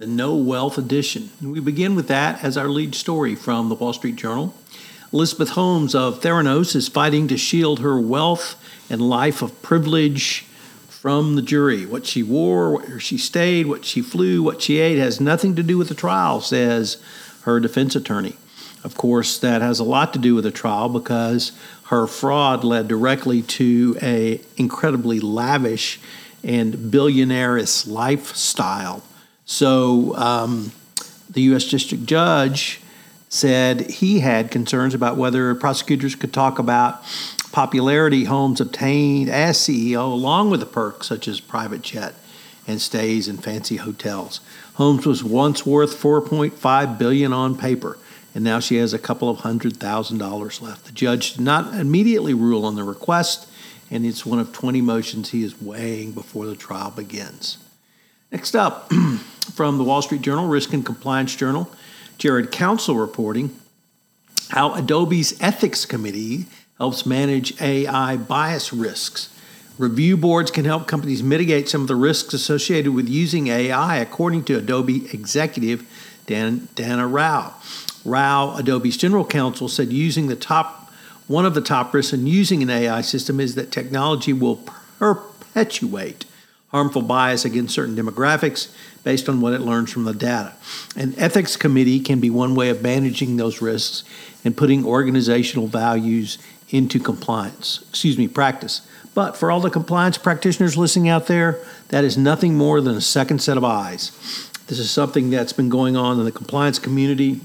[0.00, 1.28] the No Wealth Edition.
[1.42, 4.54] And we begin with that as our lead story from the Wall Street Journal.
[5.12, 8.58] Elizabeth Holmes of Theranos is fighting to shield her wealth
[8.88, 10.46] and life of privilege
[10.88, 11.84] from the jury.
[11.84, 15.62] What she wore, where she stayed, what she flew, what she ate has nothing to
[15.62, 16.96] do with the trial, says
[17.42, 18.38] her defense attorney.
[18.82, 21.52] Of course, that has a lot to do with the trial because
[21.88, 26.00] her fraud led directly to a incredibly lavish
[26.42, 29.02] and billionaireous lifestyle
[29.50, 30.70] so um,
[31.28, 31.64] the U.S.
[31.64, 32.80] District Judge
[33.28, 37.02] said he had concerns about whether prosecutors could talk about
[37.50, 42.14] popularity Holmes obtained as CEO, along with the perks such as private jet
[42.68, 44.40] and stays in fancy hotels.
[44.74, 47.98] Holmes was once worth 4.5 billion on paper,
[48.36, 50.84] and now she has a couple of hundred thousand dollars left.
[50.84, 53.48] The judge did not immediately rule on the request,
[53.90, 57.58] and it's one of 20 motions he is weighing before the trial begins.
[58.30, 58.92] Next up,
[59.54, 61.70] from the Wall Street Journal, Risk and Compliance Journal,
[62.18, 63.56] Jared Council reporting
[64.50, 66.46] how Adobe's Ethics Committee
[66.78, 69.34] helps manage AI bias risks.
[69.78, 74.44] Review boards can help companies mitigate some of the risks associated with using AI, according
[74.44, 75.86] to Adobe executive
[76.26, 77.54] Dan, Dana Rao.
[78.04, 80.90] Rao, Adobe's general counsel, said using the top
[81.26, 84.56] one of the top risks in using an AI system is that technology will
[84.98, 86.24] perpetuate
[86.70, 90.54] harmful bias against certain demographics based on what it learns from the data.
[90.96, 94.04] An ethics committee can be one way of managing those risks
[94.44, 96.38] and putting organizational values
[96.70, 98.86] into compliance, excuse me, practice.
[99.14, 101.58] But for all the compliance practitioners listening out there,
[101.88, 104.12] that is nothing more than a second set of eyes.
[104.68, 107.40] This is something that's been going on in the compliance community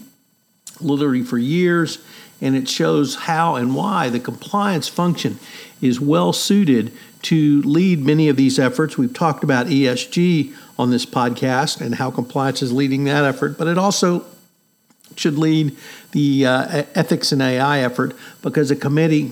[0.79, 1.97] literally for years,
[2.41, 5.39] and it shows how and why the compliance function
[5.81, 6.91] is well suited
[7.25, 8.97] to lead many of these efforts.
[8.97, 13.67] We've talked about ESG on this podcast and how compliance is leading that effort, but
[13.67, 14.25] it also
[15.15, 15.75] should lead
[16.11, 19.31] the uh, ethics and AI effort because a committee,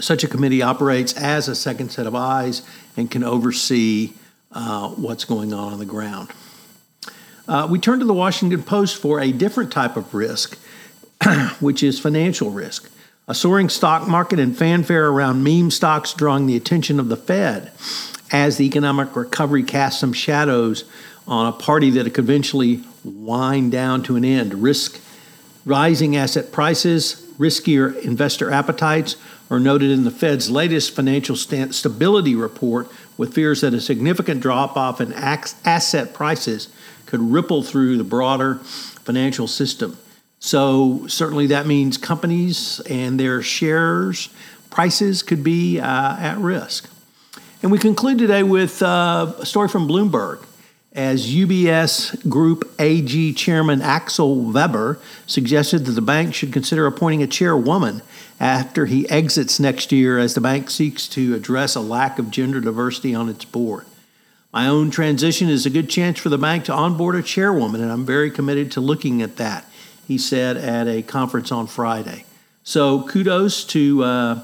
[0.00, 2.60] such a committee, operates as a second set of eyes
[2.94, 4.12] and can oversee
[4.52, 6.28] uh, what's going on on the ground.
[7.48, 10.58] Uh, we turn to the Washington Post for a different type of risk,
[11.60, 12.90] which is financial risk.
[13.28, 17.72] A soaring stock market and fanfare around meme stocks drawing the attention of the Fed
[18.30, 20.84] as the economic recovery casts some shadows
[21.26, 24.54] on a party that could eventually wind down to an end.
[24.62, 25.00] Risk
[25.64, 29.16] rising asset prices, riskier investor appetites
[29.50, 34.76] are noted in the Fed's latest financial stability report with fears that a significant drop
[34.76, 36.68] off in asset prices
[37.06, 38.56] could ripple through the broader
[39.04, 39.98] financial system.
[40.38, 44.28] So, certainly that means companies and their shares
[44.70, 46.90] prices could be uh, at risk.
[47.62, 50.44] And we conclude today with uh, a story from Bloomberg.
[50.92, 57.26] As UBS Group AG Chairman Axel Weber suggested that the bank should consider appointing a
[57.26, 58.02] chairwoman
[58.38, 62.60] after he exits next year as the bank seeks to address a lack of gender
[62.60, 63.84] diversity on its board.
[64.52, 67.92] My own transition is a good chance for the bank to onboard a chairwoman, and
[67.92, 69.66] I'm very committed to looking at that
[70.06, 72.24] he said at a conference on Friday.
[72.62, 74.34] So kudos to uh,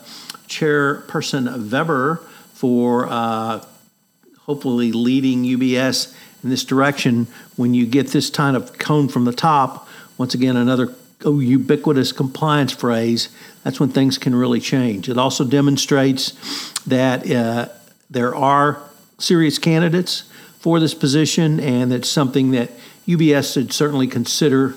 [0.46, 2.16] Chairperson Weber
[2.54, 3.64] for uh,
[4.40, 7.26] hopefully leading UBS in this direction.
[7.56, 12.12] When you get this kind of cone from the top, once again, another oh, ubiquitous
[12.12, 13.28] compliance phrase,
[13.64, 15.08] that's when things can really change.
[15.08, 16.32] It also demonstrates
[16.84, 17.68] that uh,
[18.10, 18.82] there are
[19.18, 20.24] serious candidates
[20.58, 22.70] for this position, and it's something that
[23.06, 24.76] UBS should certainly consider